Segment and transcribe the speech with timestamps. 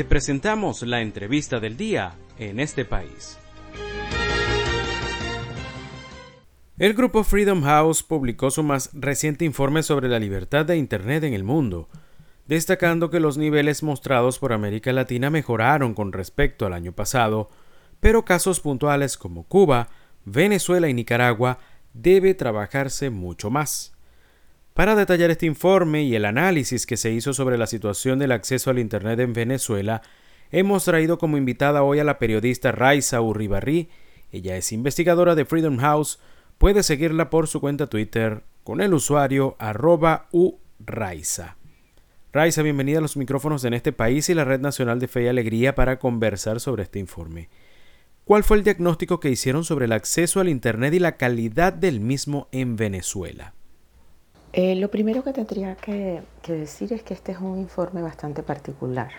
[0.00, 3.36] Te presentamos la entrevista del día en este país.
[6.78, 11.34] El grupo Freedom House publicó su más reciente informe sobre la libertad de Internet en
[11.34, 11.90] el mundo,
[12.46, 17.50] destacando que los niveles mostrados por América Latina mejoraron con respecto al año pasado,
[18.00, 19.90] pero casos puntuales como Cuba,
[20.24, 21.58] Venezuela y Nicaragua
[21.92, 23.92] debe trabajarse mucho más.
[24.74, 28.70] Para detallar este informe y el análisis que se hizo sobre la situación del acceso
[28.70, 30.00] al Internet en Venezuela,
[30.52, 33.88] hemos traído como invitada hoy a la periodista Raiza Urribarri.
[34.30, 36.20] Ella es investigadora de Freedom House.
[36.56, 41.56] Puede seguirla por su cuenta Twitter con el usuario arroba uraiza.
[42.32, 45.26] Raiza, bienvenida a los micrófonos en este país y la Red Nacional de Fe y
[45.26, 47.48] Alegría para conversar sobre este informe.
[48.24, 51.98] ¿Cuál fue el diagnóstico que hicieron sobre el acceso al Internet y la calidad del
[51.98, 53.54] mismo en Venezuela?
[54.52, 59.10] Eh, lo primero que tendría que, decir es que este es un informe bastante particular.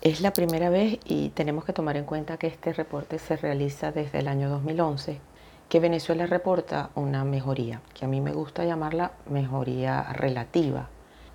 [0.00, 3.92] Es la primera vez y tenemos que tomar en cuenta que este reporte se realiza
[3.92, 5.20] desde el año 2011,
[5.68, 10.88] que Venezuela reporta una mejoría, que a mí me gusta llamarla mejoría relativa,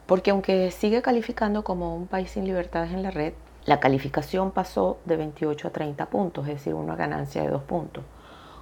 [0.08, 3.33] porque aunque sigue calificando como un país sin libertades en la red,
[3.66, 8.03] la calificación pasó de 28 a 30 puntos, es decir, una ganancia de dos puntos.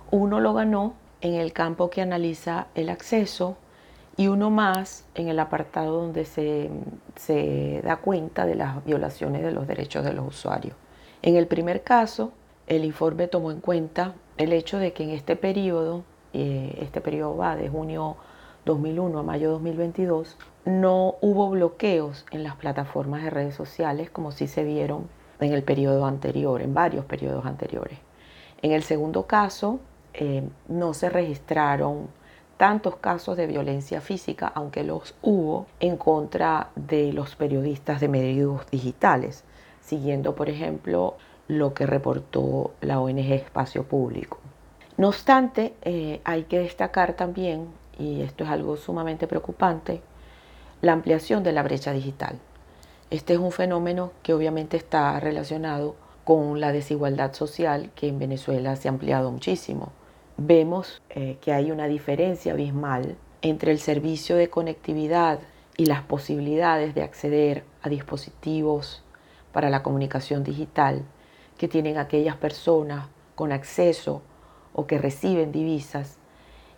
[0.09, 3.55] Uno lo ganó en el campo que analiza el acceso,
[4.17, 6.69] y uno más en el apartado donde se,
[7.83, 10.75] da cuenta de las violaciones de los derechos de los usuarios.
[11.21, 12.31] En el primer caso,
[12.67, 17.37] el informe tomó en cuenta el hecho de que en este periodo, eh, este periodo
[17.37, 18.17] va de junio
[18.65, 24.47] 2001 a mayo 2022, no hubo bloqueos en las plataformas de redes sociales como sí
[24.47, 27.97] se vieron en el periodo anterior, en varios periodos anteriores.
[28.61, 29.79] En el segundo caso,
[30.13, 32.09] eh, no se registraron
[32.61, 38.69] tantos casos de violencia física, aunque los hubo, en contra de los periodistas de medios
[38.69, 39.43] digitales,
[39.81, 41.15] siguiendo, por ejemplo,
[41.47, 44.37] lo que reportó la ONG Espacio Público.
[44.95, 47.65] No obstante, eh, hay que destacar también,
[47.97, 50.03] y esto es algo sumamente preocupante,
[50.83, 52.37] la ampliación de la brecha digital.
[53.09, 58.75] Este es un fenómeno que obviamente está relacionado con la desigualdad social que en Venezuela
[58.75, 59.93] se ha ampliado muchísimo
[60.45, 65.39] vemos eh, que hay una diferencia abismal entre el servicio de conectividad
[65.77, 69.03] y las posibilidades de acceder a dispositivos
[69.51, 71.03] para la comunicación digital
[71.57, 74.21] que tienen aquellas personas con acceso
[74.73, 76.17] o que reciben divisas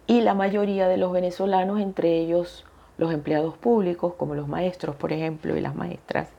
[0.05, 2.65] y la mayoría de los venezolanos, entre ellos
[2.97, 6.29] los empleados públicos como los maestros, por ejemplo, y las maestras,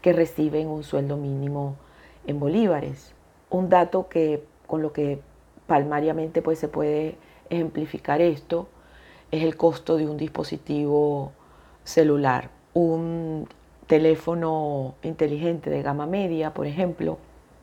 [0.00, 1.76] que reciben un sueldo mínimo
[2.26, 3.14] en bolívares.
[3.50, 5.20] Un dato que con lo que
[5.72, 7.16] palmariamente pues se puede
[7.48, 8.68] ejemplificar esto,
[9.30, 11.32] es el costo de un dispositivo
[11.82, 12.50] celular.
[12.74, 13.48] Un
[13.86, 17.16] teléfono inteligente de gama media, por ejemplo,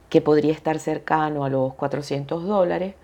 [0.09, 2.95] que podría estar cercano a los 400 dólares,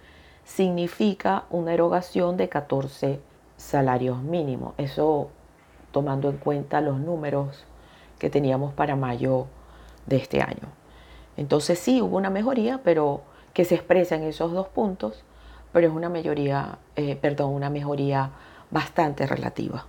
[0.44, 3.20] significa una erogación de 14
[3.58, 4.74] salarios mínimos.
[4.80, 5.30] Eso
[5.92, 7.64] tomando en cuenta los números
[8.18, 9.46] que teníamos para mayo
[10.08, 10.68] de este año.
[11.38, 13.22] Entonces sí, hubo una mejoría, pero
[13.56, 15.24] que se expresa en esos dos puntos,
[15.72, 18.32] pero es una mayoría, eh, perdón, una mejoría
[18.70, 19.88] bastante relativa.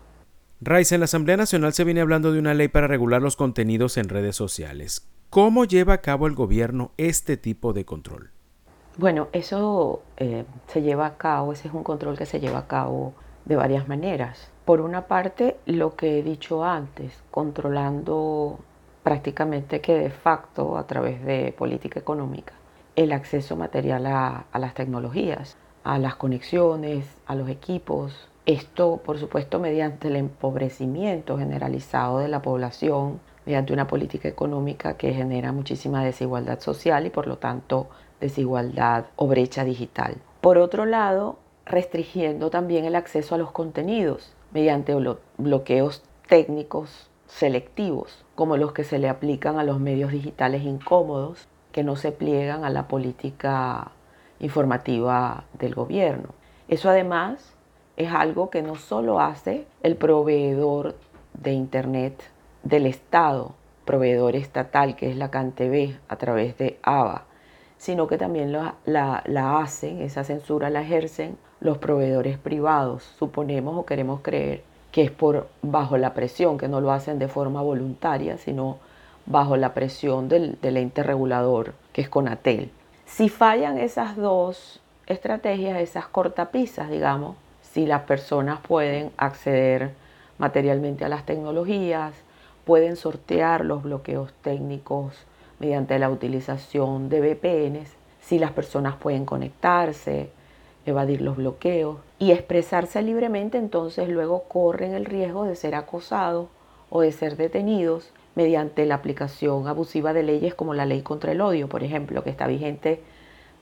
[0.60, 3.96] Rice, en la Asamblea Nacional se viene hablando de una ley para regular los contenidos
[3.96, 5.08] en redes sociales.
[5.30, 8.30] ¿Cómo lleva a cabo el gobierno este tipo de control?
[8.98, 12.68] Bueno, eso eh, se lleva a cabo, ese es un control que se lleva a
[12.68, 13.14] cabo
[13.46, 14.48] de varias maneras.
[14.64, 18.60] Por una parte, lo que he dicho antes, controlando
[19.02, 22.52] prácticamente que de facto a través de política económica
[22.96, 28.28] el acceso material a, las tecnologías, a las conexiones, a los equipos.
[28.46, 35.12] Esto, por supuesto, mediante el empobrecimiento generalizado de la población, mediante una política económica que
[35.12, 40.16] genera muchísima desigualdad social y, por lo tanto, desigualdad o brecha digital.
[40.40, 44.94] Por otro lado, restringiendo también el acceso a los contenidos mediante
[45.36, 51.84] bloqueos técnicos selectivos, como los que se le aplican a los medios digitales incómodos que
[51.84, 53.90] no se pliegan a la política
[54.40, 56.30] informativa del gobierno.
[56.68, 57.52] Eso además
[57.98, 60.94] es algo que no solo hace el proveedor
[61.34, 62.22] de Internet
[62.62, 63.52] del Estado,
[63.84, 67.24] proveedor estatal que es la CanTV a través de ABA,
[67.76, 73.02] sino que también la, la, hacen, esa censura la ejercen los proveedores privados.
[73.18, 74.62] Suponemos o queremos creer
[74.92, 78.78] que es por bajo la presión, que no lo hacen de forma voluntaria, sino
[79.26, 82.70] bajo la presión del, ente regulador, que es Conatel.
[83.04, 89.90] Si fallan esas dos estrategias, esas cortapisas, digamos, si las personas pueden acceder
[90.38, 92.14] materialmente a las tecnologías,
[92.64, 95.14] pueden sortear los bloqueos técnicos
[95.58, 97.90] mediante la utilización de VPNs,
[98.20, 100.30] si las personas pueden conectarse,
[100.84, 106.48] evadir los bloqueos y expresarse libremente, entonces luego corren el riesgo de ser acosados
[106.90, 111.40] o de ser detenidos mediante la aplicación abusiva de leyes como la ley contra el
[111.40, 113.02] odio, por ejemplo, que está vigente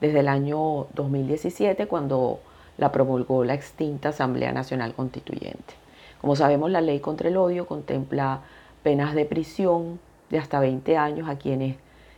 [0.00, 2.40] desde el año 2017 cuando
[2.76, 5.74] la promulgó la extinta Asamblea Nacional Constituyente.
[6.20, 8.42] Como sabemos, la ley contra el odio contempla
[8.82, 11.76] penas de prisión de hasta 20 años a quienes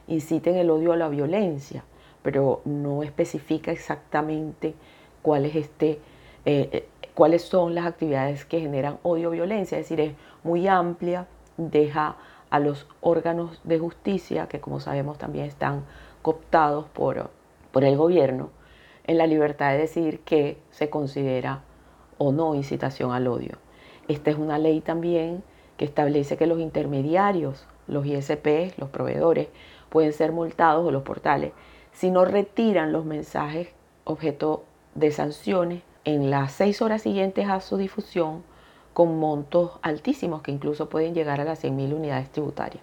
[0.09, 1.85] inciten el odio a la violencia,
[2.23, 4.75] pero no especifica exactamente
[5.35, 5.99] este,
[6.44, 10.12] eh, eh, cuáles son las actividades que generan odio o violencia, es decir, es
[10.44, 11.26] muy amplia,
[11.56, 12.17] deja
[12.51, 15.85] a los órganos de justicia, que como sabemos también están
[16.23, 17.31] cooptados por,
[17.73, 18.51] por el gobierno,
[19.07, 21.63] en la libertad de decir que se considera
[22.19, 23.59] o no incitación al odio.
[24.09, 25.43] Esta es una ley también
[25.77, 29.49] que establece que los intermediarios, los ISP, los proveedores,
[29.89, 31.53] pueden ser multados o los portales
[31.93, 33.69] si no retiran los mensajes
[34.05, 34.65] objeto
[34.95, 38.43] de sanciones en las seis horas siguientes a su difusión
[38.97, 42.83] con montos altísimos que incluso pueden llegar a las 100.000 unidades tributarias.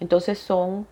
[0.00, 0.88] Entonces son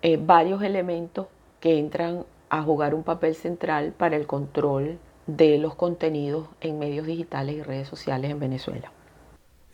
[0.00, 1.26] eh, varios elementos
[1.60, 7.06] que entran a jugar un papel central para el control de los contenidos en medios
[7.06, 8.90] digitales y redes sociales en Venezuela.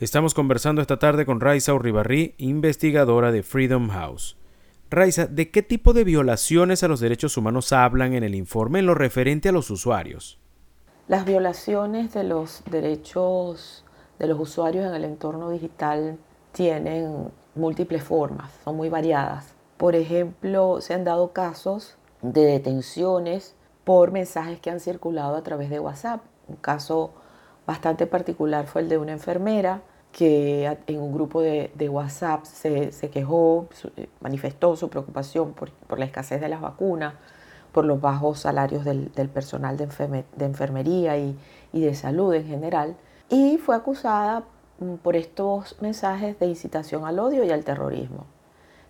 [0.00, 4.36] Estamos conversando esta tarde con Raiza Uribarri, investigadora de Freedom House.
[4.90, 8.86] Raiza, ¿de qué tipo de violaciones a los derechos humanos hablan en el informe en
[8.86, 10.40] lo referente a los usuarios?
[11.06, 13.83] Las violaciones de los derechos
[14.18, 16.18] de los usuarios en el entorno digital
[16.52, 19.54] tienen múltiples formas, son muy variadas.
[19.76, 25.68] Por ejemplo, se han dado casos de detenciones por mensajes que han circulado a través
[25.70, 26.22] de WhatsApp.
[26.48, 27.10] Un caso
[27.66, 29.82] bastante particular fue el de una enfermera
[30.12, 33.68] que en un grupo de, WhatsApp se, quejó,
[34.20, 37.14] manifestó su preocupación por, la escasez de las vacunas,
[37.72, 39.88] por los bajos salarios del, personal de,
[40.38, 41.36] enfermería y,
[41.72, 42.94] y, de salud en general,
[43.28, 44.44] y fue acusada
[44.78, 48.26] mm, por estos mensajes de incitación al odio y al terrorismo.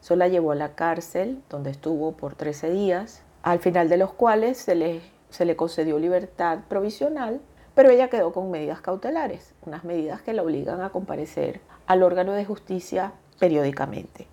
[0.01, 4.13] Eso la llevó a la cárcel, donde estuvo por 13 días, al final de los
[4.13, 5.01] cuales se le,
[5.31, 7.41] se le concedió libertad provisional,
[7.75, 12.33] pero ella quedó con medidas cautelares, unas medidas que la obligan a comparecer al órgano
[12.33, 14.27] de justicia periódicamente.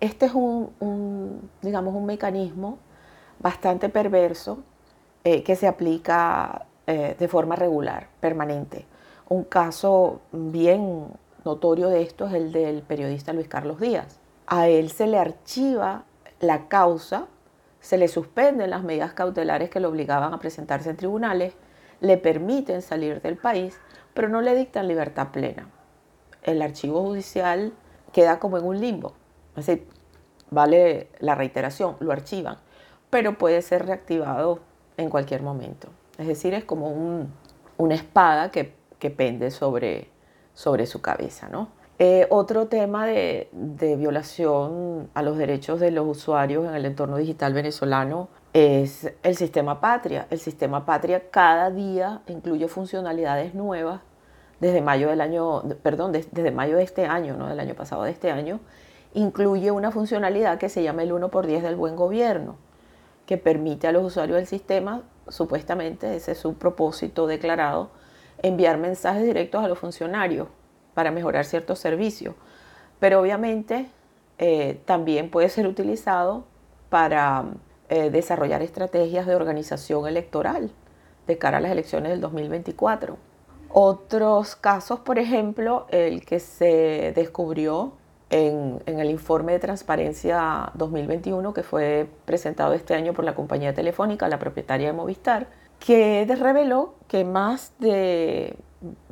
[0.00, 2.78] Este es un, digamos, un mecanismo
[3.40, 4.62] bastante perverso
[5.24, 8.86] eh, que se aplica eh, de forma regular, permanente.
[9.28, 11.06] Un caso bien
[11.44, 16.04] notorio de esto es el del periodista Luis Carlos Díaz a él se le archiva
[16.40, 17.26] la causa,
[17.80, 21.52] se le suspenden las medidas cautelares que lo obligaban a presentarse en tribunales,
[22.00, 23.78] le permiten salir del país,
[24.14, 25.68] pero no le dictan libertad plena.
[26.42, 27.74] El archivo judicial
[28.12, 29.12] queda como en un limbo.
[29.54, 29.86] Es decir,
[30.50, 32.56] vale la reiteración, lo archivan,
[33.10, 34.60] pero puede ser reactivado
[34.96, 35.88] en cualquier momento.
[36.16, 37.28] Es decir, es como
[37.76, 40.10] una espada que, pende sobre,
[40.54, 41.68] sobre su cabeza, ¿no?
[42.00, 43.48] Eh, otro tema de,
[43.98, 49.80] violación a los derechos de los usuarios en el entorno digital venezolano es el sistema
[49.80, 50.28] Patria.
[50.30, 54.00] El sistema Patria cada día incluye funcionalidades nuevas
[54.60, 58.12] desde mayo del año, perdón, desde mayo de este año, no del año pasado de
[58.12, 58.60] este año,
[59.14, 62.56] incluye una funcionalidad que se llama el 1 por 10 del buen gobierno,
[63.26, 67.90] que permite a los usuarios del sistema, supuestamente ese es su propósito declarado,
[68.42, 70.48] enviar mensajes directos a los funcionarios
[70.94, 72.34] para mejorar ciertos servicios.
[73.00, 73.86] Pero obviamente
[74.38, 76.44] eh, también puede ser utilizado
[76.88, 77.44] para
[77.88, 80.70] eh, desarrollar estrategias de organización electoral
[81.26, 83.16] de cara a las elecciones del 2024.
[83.70, 87.92] Otros casos, por ejemplo, el que se descubrió
[88.30, 93.74] en, en, el informe de transparencia 2021 que fue presentado este año por la compañía
[93.74, 95.48] telefónica, la propietaria de Movistar,
[95.78, 98.56] que reveló que más de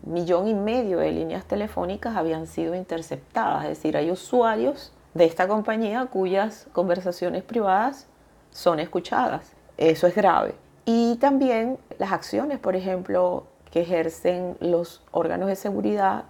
[0.05, 5.49] millón y medio de líneas telefónicas habían sido interceptadas, es decir, hay usuarios de esta
[5.49, 8.07] compañía cuyas conversaciones privadas
[8.51, 9.53] son escuchadas.
[9.77, 10.55] Eso es grave.
[10.85, 16.25] Y también las acciones, por ejemplo, que ejercen los órganos de seguridad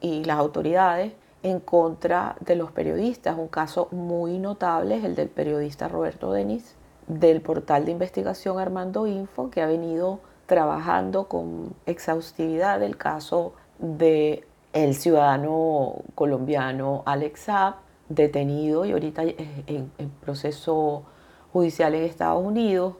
[0.00, 1.12] y las autoridades
[1.42, 3.36] en contra de los periodistas.
[3.36, 6.75] Un caso muy notable es el del periodista Roberto Denis,
[7.06, 14.44] del portal de investigación Armando Info, que ha venido trabajando con exhaustividad el caso de
[14.72, 17.74] el ciudadano colombiano Alex Saab,
[18.08, 21.04] detenido y ahorita en, en, proceso
[21.52, 22.94] judicial en Estados Unidos.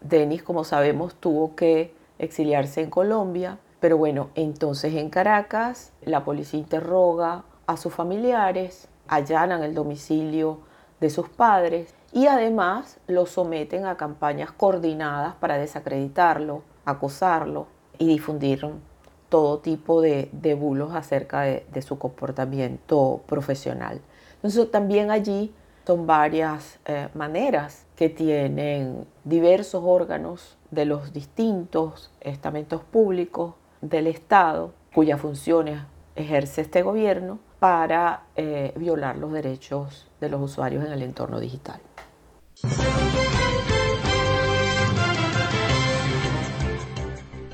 [0.00, 6.60] Denis, como sabemos, tuvo que exiliarse en Colombia, pero bueno, entonces en Caracas la policía
[6.60, 10.58] interroga a sus familiares, allanan el domicilio
[11.00, 17.66] de sus padres y además lo someten a campañas coordinadas para desacreditarlo, acosarlo
[17.98, 18.64] y difundir
[19.28, 24.00] todo tipo de, bulos acerca de, su comportamiento profesional.
[24.36, 25.52] Entonces también allí
[25.84, 34.72] son varias eh, maneras que tienen diversos órganos de los distintos estamentos públicos del Estado,
[34.94, 35.80] cuyas funciones
[36.14, 41.80] ejerce este gobierno para eh, violar los derechos de los usuarios en el entorno digital.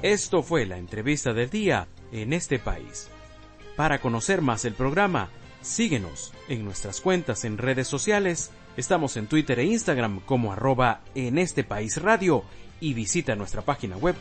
[0.02, 3.08] Esto fue la entrevista del día en este país.
[3.76, 5.28] Para conocer más el programa,
[5.60, 8.50] síguenos en nuestras cuentas en redes sociales.
[8.76, 12.42] Estamos en Twitter e Instagram como arroba en este país radio
[12.80, 14.16] y visita nuestra página web